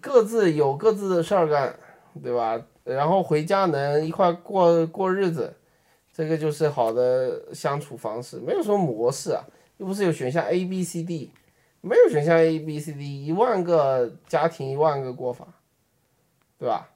[0.02, 1.78] 各自有各自的事儿干，
[2.24, 2.60] 对吧？
[2.84, 5.54] 然后回家能一块过过日子，
[6.12, 8.40] 这个就是好的相处方式。
[8.40, 9.46] 没有什么模式啊，
[9.78, 11.32] 又不是有选项 A、B、C、D，
[11.82, 15.48] 没有选项 A、B、C、D，一万个家庭一万个过法，
[16.58, 16.90] 对吧？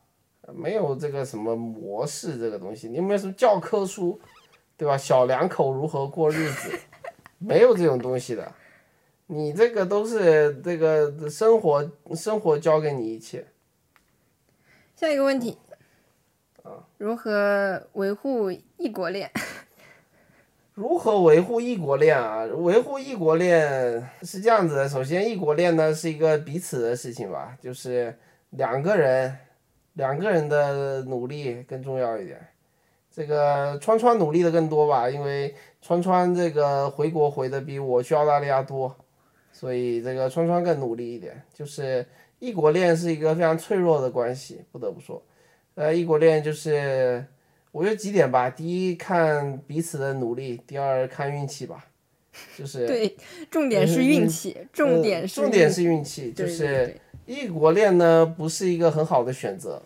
[0.51, 4.19] 没有这个什么模式这个东西，你有没有什么教科书，
[4.75, 4.97] 对吧？
[4.97, 6.79] 小两口如何过日子，
[7.37, 8.51] 没有这种东西的。
[9.27, 13.47] 你这个都是这个生活，生活教给你一切。
[14.95, 15.57] 下一个问题，
[16.97, 19.31] 如何维护异国恋？
[20.73, 22.45] 如何维护异国恋啊？
[22.45, 28.17] 维护异国恋是这样子的，首先异国恋呢是一个彼此的事情吧，就是
[28.51, 29.37] 两个人。
[29.95, 32.47] 两个人的努力更重要一点，
[33.11, 38.95] 这个川川努力的更多吧，因为川川这个回国回的比我去澳大利亚多，
[39.53, 41.41] 所以这个川川更努力一点。
[41.53, 42.05] 就是
[42.39, 45.23] 异国恋是一个非常脆弱的关系，不得不说，
[45.75, 47.25] 呃，异国恋就是
[47.71, 51.85] 我觉得几点吧，第一看彼此的努力，第二看运气吧，
[52.57, 53.15] 就是对，
[53.49, 56.97] 重点是运气，重点是重点是运气，就是。
[57.25, 59.81] 异国恋呢不是一个很好的选择，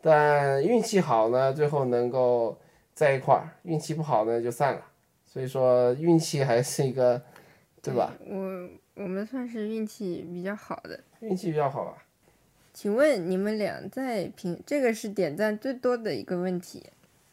[0.00, 2.58] 但运气好呢，最后能够
[2.92, 4.82] 在一块儿；运气不好呢，就散了。
[5.24, 7.22] 所以说运气还是一个，
[7.80, 8.12] 对吧？
[8.26, 12.04] 我我们算是运气比较好的，运气比较好吧？
[12.74, 16.84] 请问你们俩在平这个是点赞最多的一个问题，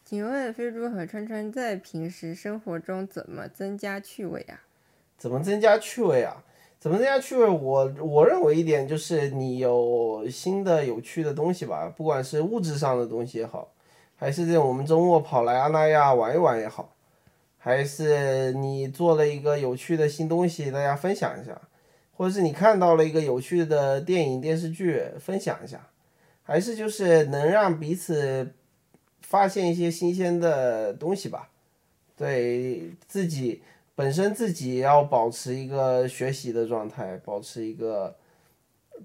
[0.03, 4.61] 请问飞猪和川川在平时生活中怎么增加趣味啊？
[5.17, 6.43] 怎么增加趣味啊？
[6.79, 7.45] 怎么增加趣味？
[7.45, 13.69] 我我认为一点就是你有新的有趣的东西吧，不管是物质上的东西也好，
[14.15, 16.93] 还是这种我们周末跑来阿那亚玩一玩也好，
[17.59, 21.61] 还是你做了一个有趣的新东西，大家分享一下，
[22.13, 25.89] 或者是你看到了一个有趣的电影电视剧分享一下，
[26.41, 28.53] 还是就是能让彼此
[29.21, 31.49] 发现一些新鲜的东西吧，
[32.17, 33.61] 对自己。
[33.93, 38.15] 本身自己要保持一个学习的状态，保持一个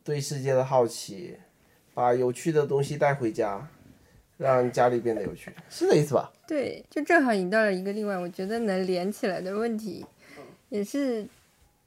[0.05, 1.37] 对世界的好奇，
[1.93, 3.69] 把有趣的东西带回家，
[4.37, 6.33] 让家里变得有趣，是这意思吧？
[6.47, 10.05] 对，就正好引到了一个另外我觉得能连起来的问题，
[10.69, 11.27] 也是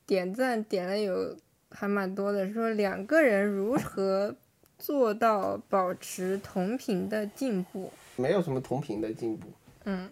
[0.05, 1.35] 点赞点了有
[1.69, 4.35] 还蛮多的，说两个人如何
[4.77, 7.91] 做到保持同频的进步？
[8.15, 9.47] 没有什么同频的进步。
[9.85, 10.09] 嗯。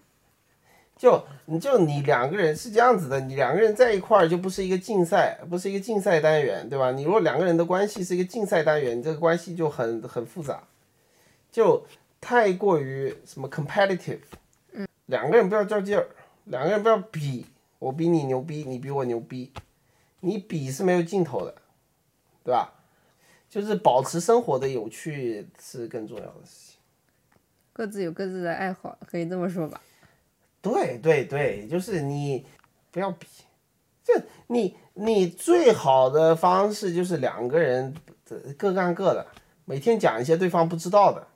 [0.97, 6.89] 就你就你两个人是这样子的，你两个人在一块儿就不是一个竞赛，不是一个竞赛单元，对吧？
[6.91, 10.63] 你如果两个人的关系是一个竞赛单元，你这个关系就很很复杂，
[11.51, 11.85] 就
[12.25, 14.17] 太过于什么 competitive，
[14.71, 16.07] 嗯，两个人不要较劲儿，
[16.45, 17.45] 两个人不要比，
[17.77, 19.53] 我比你牛逼，你比我牛逼，
[20.21, 21.53] 你比是没有尽头的，
[22.43, 22.73] 对吧？
[23.47, 26.79] 就是保持生活的有趣是更重要的事情，
[27.71, 29.79] 各自有各自的爱好，可以这么说吧。
[30.63, 32.43] 对对对，就是你
[32.89, 33.27] 不要比，
[34.03, 37.93] 就你你最好的方式就是两个人
[38.57, 39.27] 各干各的，
[39.65, 41.27] 每天讲一些对方不知道的。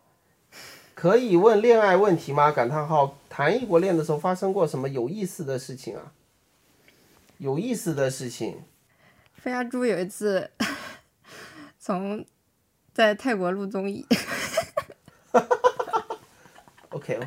[0.99, 2.51] 可以问恋爱问题吗？
[2.51, 3.15] 感叹号！
[3.29, 6.11] 谈异国恋的时候发生过什么有意思的事情啊？
[7.37, 8.61] 有意思的事情。
[9.33, 10.51] 飞鸭猪有一次
[11.79, 12.25] 从
[12.93, 14.05] 在泰国录综艺
[16.89, 17.17] ，OK，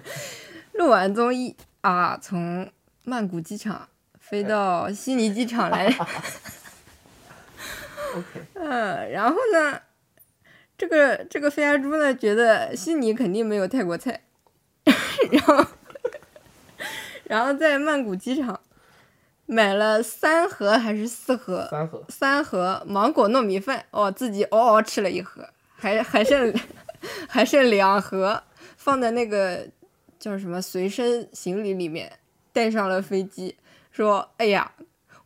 [0.75, 1.57] 录完综艺。
[1.81, 2.71] 啊，从
[3.05, 3.89] 曼谷机场
[4.21, 5.87] 飞到悉尼机场来。
[8.15, 8.43] OK。
[8.53, 9.81] 嗯，然后呢，
[10.83, 14.21] 这个这个飞鸭猪呢，觉得悉尼肯定没有泰国菜，
[15.31, 15.65] 然后，
[17.23, 18.61] 然后在曼谷机场
[19.47, 21.69] 买了三盒还是四盒？
[21.71, 22.05] 三盒。
[22.09, 26.53] 三盒芒果糯米饭，哦，自己嗷嗷吃了一盒，还还剩
[27.31, 28.43] 还剩两盒，
[28.77, 29.69] 放在那个
[30.19, 32.19] 叫什么随身行李里面，
[32.53, 33.57] 带上了飞机，
[33.93, 34.73] 说：“哎呀，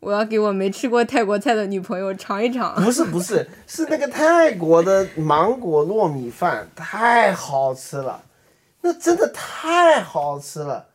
[0.01, 8.23] 我要给我没吃过泰国菜的女朋友尝一尝。”不是不是，是那个泰国的芒果糯米饭太好吃了，
[8.83, 10.89] 那真的太好吃了。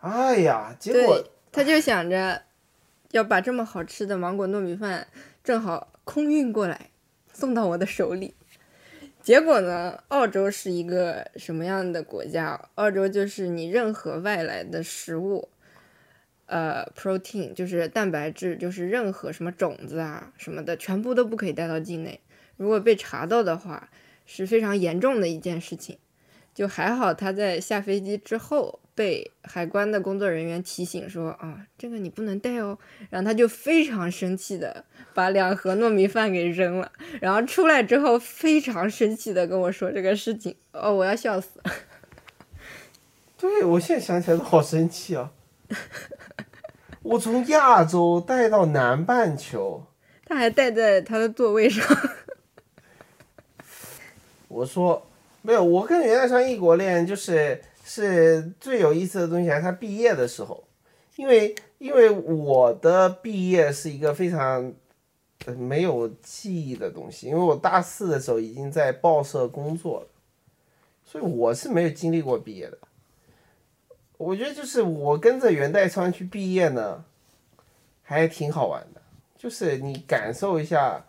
[0.00, 2.42] 哎呀，结果他就想着
[3.10, 5.06] 要把这么好吃的芒果糯米饭
[5.42, 6.90] 正好空运过来，
[7.32, 8.34] 送到我的手里。
[9.20, 12.58] 结果呢，澳洲是一个什么样的国家？
[12.76, 15.48] 澳洲就是你任何外来的食物，
[16.48, 22.20] 呃，protein 就是蛋白质，就是任何什么种子啊什么的，全部都不可以带到境内。
[22.56, 23.88] 如果被查到的话，
[24.26, 25.96] 是非常严重的一件事情。
[26.52, 28.80] 就还好他在下飞机之后。
[28.98, 32.76] 被海关的工作人员提醒说啊，这个你不能带哦，
[33.10, 34.84] 然后他就非常生气的
[35.14, 41.60] 把两盒糯米饭给扔了，然后出来之后非常生气的跟我说这个事情，哦，我要笑死。
[43.38, 45.30] 对，我现在想起来都好生气啊！
[47.02, 49.84] 我从亚洲带到南半球，
[50.24, 51.84] 他还带在他的座位上。
[54.48, 55.06] 我说
[55.42, 57.62] 没有，我跟袁大山异国恋就是。
[57.90, 60.62] 是最有意思的东西，还是他毕业的时候，
[61.16, 64.74] 因为因为我的毕业是一个非常
[65.56, 70.06] 没有记忆的东西，因为我大四的时候已经在报社工作了，
[71.02, 72.76] 所以我是没有经历过毕业的。
[74.18, 77.02] 我觉得就是我跟着袁代川去毕业呢，
[78.02, 79.00] 还挺好玩的，
[79.36, 81.02] 就是你感受一下，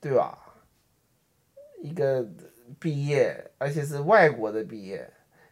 [0.00, 0.36] 对吧？
[1.80, 2.26] 一个
[2.80, 5.08] 毕业，而且是外国的毕业。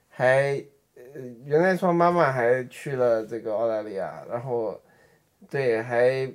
[0.08, 0.60] 还，
[0.96, 4.80] 呃，袁代川妈妈还去了这个澳大利亚，然后，
[5.48, 6.28] 对，还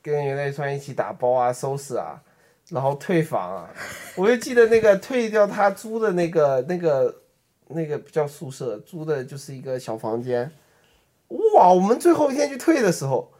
[0.00, 2.22] 跟袁代川一起打包啊、收拾啊，
[2.68, 3.74] 然后退房啊。
[4.14, 7.22] 我就记得那个退掉他租的那个、那个、
[7.68, 10.50] 那个叫宿舍，租的就是一个小房间。
[11.54, 13.32] 哇，我们最后一天去退的时候，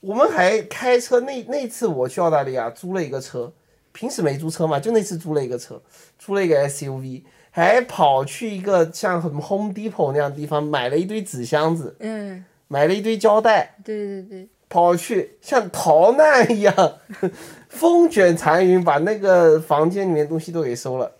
[0.00, 1.20] 我们还开车。
[1.20, 3.52] 那那次我去澳大利亚租了一个车，
[3.92, 5.82] 平时没租车嘛，就那次租了一个车，
[6.18, 7.22] 租了一个 SUV。
[7.50, 16.98] 还跑去一个像什么 Home Depot 那样的地方，买了一堆纸箱子，嗯，买了一堆胶带，对对对，跑去像逃难一样，
[17.70, 21.12] 风卷残云，把那个房间里面东西都给收了，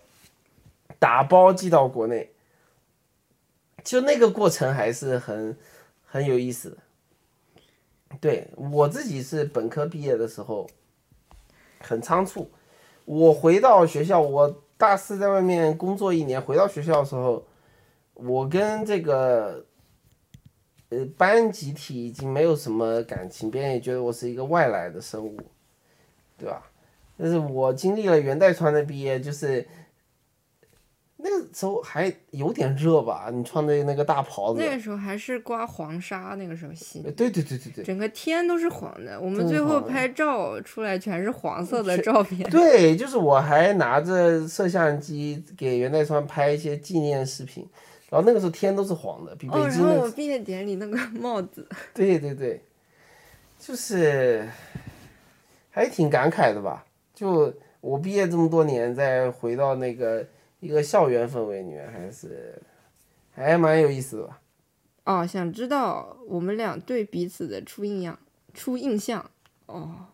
[0.99, 2.29] 打包寄到国内，
[3.87, 5.57] 就那个过程还是很
[6.05, 6.77] 很有意思的。
[8.19, 10.69] 对我自己是本科毕业的时候，
[11.79, 12.51] 很仓促，
[13.05, 14.63] 我回到学校我。
[14.79, 17.47] 大四在外面工作一年，回到学校的时候，
[18.13, 19.65] 我跟这个
[20.89, 25.35] 呃班集体已经没有什么感情，别人也觉得我是一个外来的生物，
[26.37, 26.69] 对吧？
[27.17, 29.65] 但是我经历了元代川的毕业，就是。
[31.19, 33.31] 那个时候还有点热吧？
[33.33, 34.59] 你穿的那个大袍子。
[34.59, 37.01] 那个时候还是刮黄沙，那个时候西。
[37.01, 37.83] 对对对对对。
[37.83, 42.47] 整个天都是黄的，我们最后拍照出来全是黄色的照片。
[42.51, 47.67] 对，就是我还拿着摄像机给袁代川拍一些纪念视频，
[48.11, 49.63] 然后那个时候天都是黄的，比北京。
[49.63, 51.67] 哦，然后我毕业典礼那个帽子。
[51.95, 52.61] 对对对，
[53.57, 54.47] 就是
[55.71, 56.85] 还挺感慨的吧？
[57.15, 57.51] 就
[57.81, 60.23] 我毕业这么多年，再回到那个。
[60.59, 62.61] 一个校园氛围里面还是
[63.33, 64.41] 还蛮有意思的吧？
[65.05, 68.19] 哦，想知道我们俩对彼此的初印象？
[68.53, 69.29] 初印象？
[69.67, 70.07] 哦，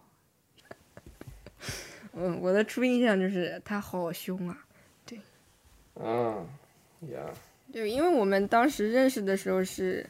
[2.14, 4.66] 嗯，我的初印象就是他好凶啊，
[5.06, 5.20] 对。
[5.96, 6.46] 嗯，
[7.12, 7.34] 呀。
[7.72, 10.08] 对，因为我们当时认识的时候是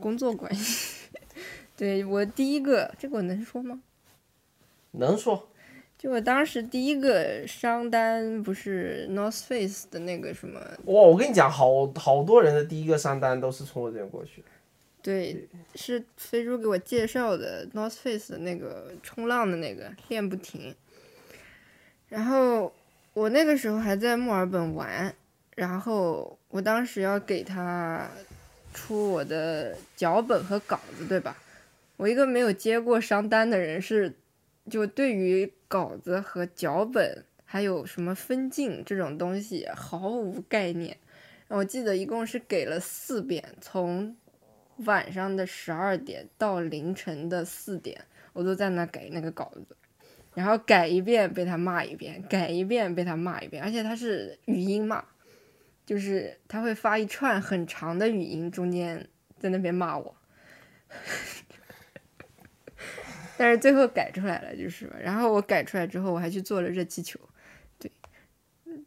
[0.00, 1.08] 工作关系。
[1.76, 3.82] 对我第一个，这个我能说吗？
[4.92, 5.48] 能说。
[5.98, 10.60] 就我当时第一个商单不是 North Face 的那个什么？
[10.84, 14.46] 哇，我跟你讲，好好多人的第一个商单都是从我这边过去的。
[15.02, 20.72] 对，是飞猪给我介绍的 North Face 的那个冲浪的那个练不停。
[22.08, 22.72] 然后
[23.12, 25.12] 我那个时候还在墨尔本玩，
[25.56, 28.08] 然后我当时要给他
[28.72, 31.36] 出我的脚本和稿子，对吧？
[31.96, 34.14] 我一个没有接过商单的人是。
[34.68, 40.96] 就对于稿子和脚本，还有什么分镜这种东西毫无概念。
[41.48, 44.16] 我记得一共是给了四遍，从
[44.84, 49.76] 晚上的十二点到凌晨的四点，我都在那改那个稿子。
[50.34, 55.04] 然后改一遍被他骂一遍，改一遍被他骂一遍，而且他是语音骂，
[55.84, 59.08] 就是他会发一串很长的语音，中间
[59.40, 60.14] 在那边骂我。
[63.38, 64.90] 但是最后改出来了，就是。
[65.00, 67.18] 然后我改出来之后，我还去做了热气球，
[67.78, 67.90] 对，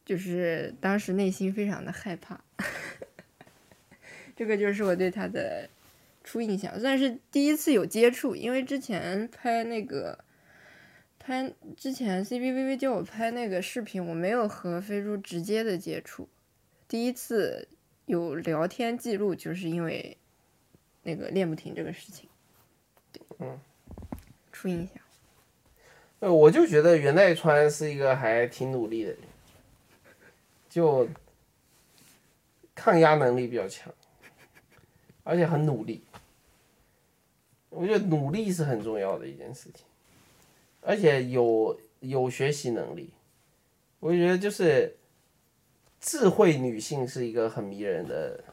[0.06, 2.40] 就是当时内心非常的害怕。
[4.36, 5.70] 这个就是我对他的
[6.24, 10.20] 初印象，算是第一次有接触，因为之前拍那个
[11.18, 16.28] 拍之前 C B V V 叫我拍那个视频，我没有和飞猪直接的接触，
[16.88, 17.68] 第一次
[18.08, 20.18] 有聊天记录，就是因为
[21.04, 22.28] 那个练不停这个事情，
[23.14, 23.60] 对，嗯，
[24.62, 24.98] 初印象。
[26.20, 29.20] 呃，我就觉得袁代川是一个还挺努力的人，
[30.70, 31.10] 就
[32.76, 33.92] 抗压能力比较强，
[35.24, 36.04] 而且很努力。
[37.70, 39.84] 我觉得努力是很重要的一件事情，
[40.82, 43.12] 而且有有学习能力。
[44.00, 44.96] 我觉得就是
[46.00, 48.44] 智慧女性是一个很迷人的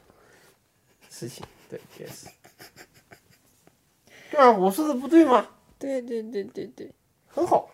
[1.11, 2.29] 事情，对，也是。
[4.31, 5.47] 对啊，我说的不对吗？
[5.79, 6.91] 对对对对对，
[7.29, 7.71] 很好，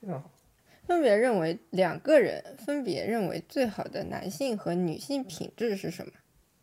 [0.00, 0.30] 非常好。
[0.86, 6.12] 分别认为两个人分别认为最好的男性和女性品质是什么？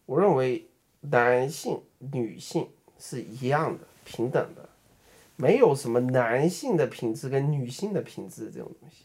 [0.05, 0.65] 我认为
[1.01, 4.69] 男性、女性是一样的、平等的，
[5.35, 9.03] 没有什么男性的品质跟女性的品质这种东西，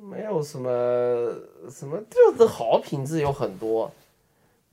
[0.00, 0.70] 没有什么
[1.70, 3.90] 什么就是好品质有很多，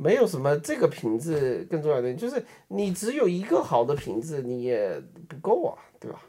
[0.03, 6.21] 没有什么这个品质更重要的，就是你只有一个好的品质你也不够啊，对吧？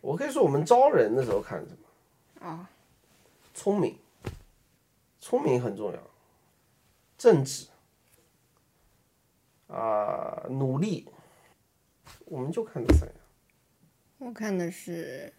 [0.00, 2.46] 我可以说我们招人的时候看什么？
[2.46, 2.70] 啊，
[3.52, 3.98] 聪明，
[5.18, 6.10] 聪明很重要，
[7.18, 7.66] 正直，
[9.66, 11.08] 啊、努力，
[12.26, 13.16] 我们就看这三样。
[14.18, 15.32] 我看的是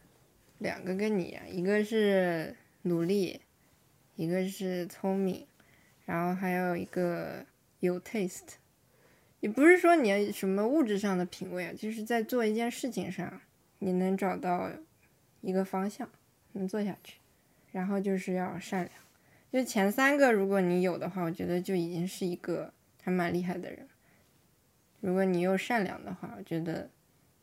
[0.58, 3.40] 两个跟你一样，一个是努力，
[4.16, 5.48] 一个是聪明，
[6.06, 7.46] 然后还有一个
[7.80, 8.56] 有 taste。
[9.42, 13.42] 也不是说你什么物质上的品味啊，就是在做一件事情上，
[13.80, 14.72] 你能找到
[15.42, 16.10] 一个方向，
[16.54, 17.18] 能做下去。
[17.72, 18.92] 然后就是要善良，
[19.52, 23.88] 就前三个如果你有的话，我觉得就已经是一个还蛮厉害的人。
[25.02, 26.90] 如果你又善良的话，我觉得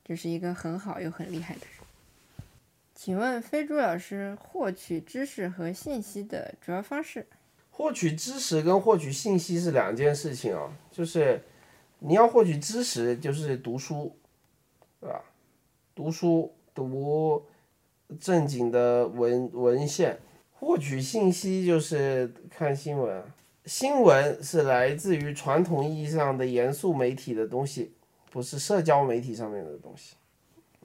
[0.04, 1.86] 就是一个很好又很厉害的人。
[2.94, 7.26] 请问飞猪老师，获取知识和信息的主要方式？
[7.82, 11.42] 获取知识跟获取信息是两件事情啊，就是
[11.98, 14.16] 你要获取知识，就是读书，
[15.00, 15.20] 对吧？
[15.92, 17.44] 读书读
[18.20, 20.16] 正经的文文献，
[20.52, 23.20] 获取信息就是看新闻。
[23.64, 27.92] 新闻是来自于传统意义上的严肃媒体的东西，
[28.30, 30.14] 不是社交媒体上面的东西。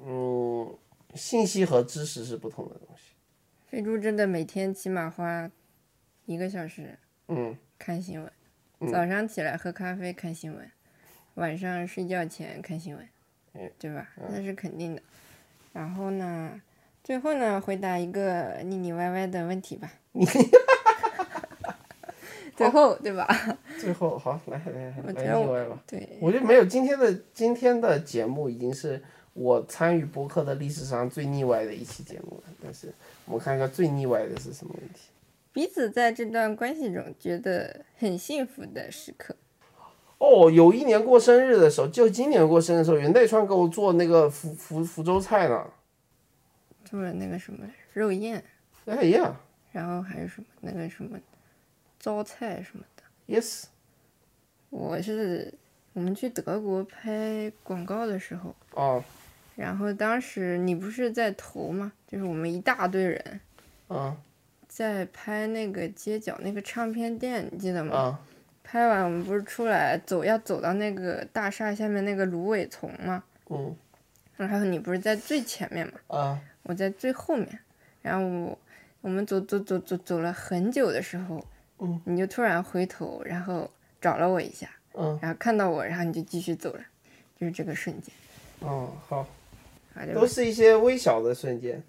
[0.04, 0.76] 嗯，
[1.14, 3.14] 信息和知识是不同的东西。
[3.68, 5.52] 飞猪真的每天起码花
[6.28, 6.94] 一个小时
[7.30, 8.32] 嗯，看新闻，
[8.92, 10.70] 早上起来喝咖啡看新闻，
[11.36, 13.08] 晚上睡觉前看新闻
[13.54, 14.10] 嗯，对吧？
[14.30, 15.02] 那是肯定的。
[15.72, 16.62] 然后呢，
[17.02, 19.90] 最后呢，回答一个腻腻歪歪的问题吧。
[22.58, 23.26] 最后，对吧？
[23.80, 25.82] 最后好来来来来腻歪吧。
[25.88, 29.02] 对，我觉得没有今天的今天的节目已经是
[29.34, 32.54] 我参与播客的历史上最腻歪的一期节目了。
[32.62, 35.10] 但是我们看看最腻歪的是什么问题？
[35.58, 39.36] 彼此在这段关系中觉得很幸福的时刻。
[40.20, 45.66] 哦，有一年过生日的时候，就今年过生日的时候，袁代川给我做那个福福福州菜呢。
[46.86, 48.43] 做了那个什么肉燕，
[48.86, 49.36] 哎呀
[49.72, 51.20] 然后还有什么那个什么
[51.99, 53.01] 糟菜什么的。
[53.26, 53.64] ，yes，
[54.70, 55.51] 我是
[55.93, 59.03] 我们去德国拍广告的时候，哦，
[59.55, 61.91] 然后当时你不是在投吗？
[62.08, 63.41] 就是我们一大堆人
[63.89, 64.16] 嗯
[64.78, 67.98] 在拍那个街角那个唱片店，你记得吗？
[67.98, 68.20] 啊
[68.64, 73.24] 拍完我们不是出来走要走到那个大厦下面那个芦苇丛吗？
[73.50, 73.76] 嗯
[74.36, 75.94] 然后你不是在最前面吗？
[76.10, 77.60] 啊我在最后面，
[78.04, 78.60] 然后我
[79.02, 81.44] 我们走走走走走了很久的时候，
[81.80, 83.68] 嗯，你就突然回头，然后
[84.00, 86.82] 找了我一下，嗯然后看到我，然后你就继续走了，
[87.40, 88.14] 就是这个瞬间，
[88.60, 89.28] 哦，好。
[90.14, 91.82] 都是一些微小的瞬间，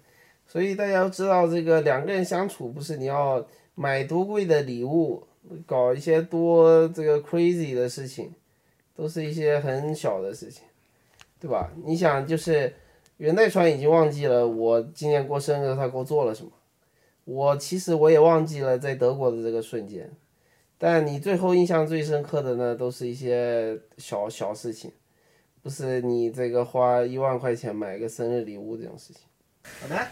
[0.51, 3.45] 所以大家要知道，这个两个人相处不是你要
[3.75, 5.23] 买多贵的礼物，
[5.67, 8.33] 搞一些多这个 crazy 的事情，
[8.95, 10.63] 都是一些很小的事情，
[11.39, 11.71] 对吧？
[11.85, 12.73] 你想，就是
[13.17, 16.51] 元代川已经忘记了我今年过生日他给我做了什么，
[17.25, 20.09] 我其实我也忘记了在德国的这个瞬间，
[20.79, 24.91] 但你最后印象最深刻的呢，都是一些小小事情。
[25.61, 29.28] 不是你这个花一万块钱买个生日礼物这种事情。
[29.81, 30.07] 好的，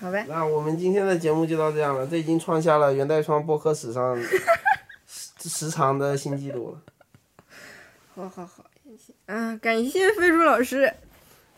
[0.00, 4.16] 好呗，那我们今天的节目就到这样了，这已经创下了元代双播客史上
[5.06, 6.80] 时时长的新纪录了。
[8.14, 8.64] 好好好，
[9.26, 10.92] 嗯，感谢飞猪老师，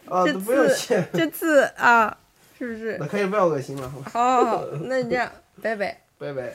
[0.06, 2.16] 啊，这不用次谢， 这次啊，
[2.58, 2.96] 是不是？
[2.98, 5.30] 那可以不要恶心了，好吧，好好好，那就这样，
[5.60, 6.00] 拜拜。
[6.18, 6.52] 拜拜。